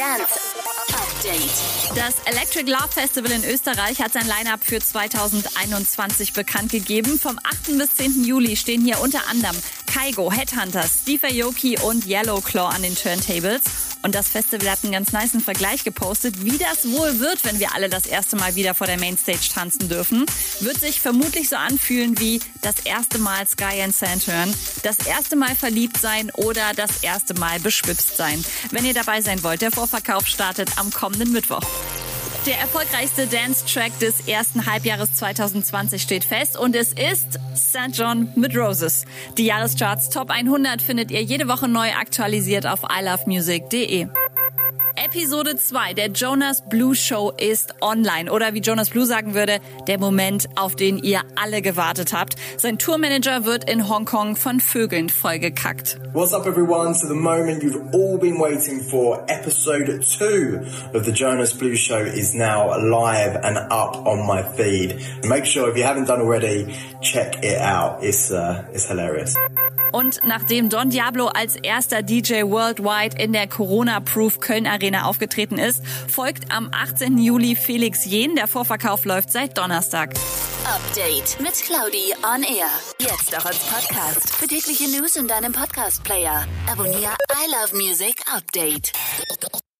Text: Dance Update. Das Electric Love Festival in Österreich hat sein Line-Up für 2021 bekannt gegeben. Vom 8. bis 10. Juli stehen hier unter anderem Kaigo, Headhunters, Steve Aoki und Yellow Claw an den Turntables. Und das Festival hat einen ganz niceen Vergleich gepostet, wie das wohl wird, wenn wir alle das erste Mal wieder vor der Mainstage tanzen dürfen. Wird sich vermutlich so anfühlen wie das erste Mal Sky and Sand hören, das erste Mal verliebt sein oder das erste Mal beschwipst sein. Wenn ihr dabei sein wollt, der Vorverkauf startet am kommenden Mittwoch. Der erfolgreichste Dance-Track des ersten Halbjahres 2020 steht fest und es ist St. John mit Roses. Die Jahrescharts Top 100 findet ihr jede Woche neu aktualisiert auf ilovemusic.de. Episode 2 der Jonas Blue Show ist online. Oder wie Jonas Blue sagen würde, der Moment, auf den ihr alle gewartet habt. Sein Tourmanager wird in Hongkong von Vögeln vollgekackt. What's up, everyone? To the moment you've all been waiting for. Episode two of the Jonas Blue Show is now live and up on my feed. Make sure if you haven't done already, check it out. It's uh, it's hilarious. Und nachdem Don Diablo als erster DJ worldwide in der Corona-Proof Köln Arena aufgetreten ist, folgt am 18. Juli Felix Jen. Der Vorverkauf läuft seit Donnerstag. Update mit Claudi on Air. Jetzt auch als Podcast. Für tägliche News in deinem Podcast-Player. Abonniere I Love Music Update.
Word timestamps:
Dance 0.00 0.24
Update. 0.94 1.94
Das 1.94 2.14
Electric 2.24 2.70
Love 2.70 2.88
Festival 2.88 3.32
in 3.32 3.44
Österreich 3.44 4.00
hat 4.00 4.14
sein 4.14 4.26
Line-Up 4.26 4.64
für 4.64 4.80
2021 4.80 6.32
bekannt 6.32 6.72
gegeben. 6.72 7.20
Vom 7.20 7.38
8. 7.38 7.76
bis 7.76 7.96
10. 7.96 8.24
Juli 8.24 8.56
stehen 8.56 8.82
hier 8.82 8.98
unter 9.02 9.28
anderem 9.28 9.56
Kaigo, 9.84 10.32
Headhunters, 10.32 11.00
Steve 11.02 11.26
Aoki 11.26 11.78
und 11.82 12.06
Yellow 12.06 12.40
Claw 12.40 12.74
an 12.74 12.80
den 12.80 12.94
Turntables. 12.96 13.89
Und 14.02 14.14
das 14.14 14.28
Festival 14.28 14.70
hat 14.70 14.82
einen 14.82 14.92
ganz 14.92 15.12
niceen 15.12 15.40
Vergleich 15.40 15.84
gepostet, 15.84 16.44
wie 16.44 16.58
das 16.58 16.90
wohl 16.90 17.18
wird, 17.18 17.44
wenn 17.44 17.58
wir 17.58 17.74
alle 17.74 17.88
das 17.88 18.06
erste 18.06 18.36
Mal 18.36 18.54
wieder 18.54 18.74
vor 18.74 18.86
der 18.86 18.98
Mainstage 18.98 19.48
tanzen 19.52 19.88
dürfen. 19.88 20.26
Wird 20.60 20.80
sich 20.80 21.00
vermutlich 21.00 21.48
so 21.48 21.56
anfühlen 21.56 22.18
wie 22.18 22.40
das 22.62 22.80
erste 22.84 23.18
Mal 23.18 23.46
Sky 23.46 23.82
and 23.82 23.94
Sand 23.94 24.26
hören, 24.26 24.54
das 24.82 24.98
erste 25.06 25.36
Mal 25.36 25.54
verliebt 25.54 25.98
sein 25.98 26.30
oder 26.30 26.72
das 26.74 27.02
erste 27.02 27.34
Mal 27.34 27.60
beschwipst 27.60 28.16
sein. 28.16 28.44
Wenn 28.70 28.84
ihr 28.84 28.94
dabei 28.94 29.20
sein 29.20 29.42
wollt, 29.42 29.62
der 29.62 29.72
Vorverkauf 29.72 30.26
startet 30.26 30.78
am 30.78 30.90
kommenden 30.90 31.32
Mittwoch. 31.32 31.66
Der 32.46 32.58
erfolgreichste 32.58 33.26
Dance-Track 33.26 33.98
des 33.98 34.26
ersten 34.26 34.64
Halbjahres 34.64 35.12
2020 35.12 36.00
steht 36.00 36.24
fest 36.24 36.56
und 36.56 36.74
es 36.74 36.94
ist 36.94 37.38
St. 37.54 37.90
John 37.92 38.32
mit 38.34 38.56
Roses. 38.56 39.04
Die 39.36 39.44
Jahrescharts 39.44 40.08
Top 40.08 40.30
100 40.30 40.80
findet 40.80 41.10
ihr 41.10 41.22
jede 41.22 41.48
Woche 41.48 41.68
neu 41.68 41.90
aktualisiert 41.90 42.66
auf 42.66 42.80
ilovemusic.de. 42.98 44.06
Episode 45.12 45.56
2 45.56 45.94
der 45.94 46.10
Jonas 46.10 46.62
Blue 46.68 46.94
Show 46.94 47.32
ist 47.36 47.74
online. 47.80 48.30
Oder 48.30 48.54
wie 48.54 48.60
Jonas 48.60 48.90
Blue 48.90 49.04
sagen 49.04 49.34
würde, 49.34 49.58
der 49.88 49.98
Moment, 49.98 50.48
auf 50.54 50.76
den 50.76 50.98
ihr 50.98 51.22
alle 51.34 51.62
gewartet 51.62 52.12
habt. 52.12 52.36
Sein 52.58 52.78
Tourmanager 52.78 53.44
wird 53.44 53.68
in 53.68 53.88
Hongkong 53.88 54.36
von 54.36 54.60
Vögeln 54.60 55.08
vollgekackt. 55.08 55.98
What's 56.12 56.32
up, 56.32 56.46
everyone? 56.46 56.94
To 56.94 57.08
the 57.08 57.14
moment 57.14 57.64
you've 57.64 57.92
all 57.92 58.18
been 58.18 58.38
waiting 58.38 58.82
for. 58.88 59.24
Episode 59.26 60.00
two 60.00 60.60
of 60.94 61.04
the 61.04 61.12
Jonas 61.12 61.54
Blue 61.54 61.74
Show 61.74 62.04
is 62.04 62.32
now 62.32 62.68
live 62.78 63.34
and 63.42 63.58
up 63.72 64.06
on 64.06 64.24
my 64.28 64.44
feed. 64.56 64.94
Make 65.24 65.44
sure 65.44 65.68
if 65.68 65.76
you 65.76 65.82
haven't 65.82 66.06
done 66.06 66.20
already, 66.20 66.72
check 67.00 67.42
it 67.42 67.58
out. 67.58 68.04
It's 68.04 68.30
uh, 68.30 68.62
it's 68.72 68.86
hilarious. 68.86 69.34
Und 69.92 70.20
nachdem 70.24 70.68
Don 70.68 70.90
Diablo 70.90 71.26
als 71.26 71.56
erster 71.56 72.02
DJ 72.02 72.42
worldwide 72.42 73.20
in 73.22 73.32
der 73.32 73.46
Corona-Proof 73.46 74.40
Köln 74.40 74.66
Arena 74.66 75.04
aufgetreten 75.04 75.58
ist, 75.58 75.82
folgt 76.08 76.52
am 76.52 76.70
18. 76.72 77.18
Juli 77.18 77.56
Felix 77.56 78.04
Jen. 78.04 78.36
Der 78.36 78.48
Vorverkauf 78.48 79.04
läuft 79.04 79.30
seit 79.30 79.58
Donnerstag. 79.58 80.14
Update 80.64 81.40
mit 81.40 81.54
Claudi 81.54 82.14
on 82.22 82.42
Air. 82.42 82.68
Jetzt 83.00 83.36
auch 83.36 83.46
als 83.46 83.58
Podcast. 83.58 84.34
Für 84.34 84.46
tägliche 84.46 84.88
News 84.88 85.16
in 85.16 85.26
deinem 85.26 85.52
Podcast-Player. 85.52 86.46
Abonniere 86.70 87.16
I 87.32 87.50
Love 87.50 87.76
Music 87.76 88.22
Update. 88.32 88.92